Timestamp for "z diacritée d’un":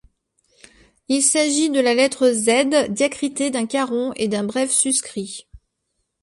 2.31-3.67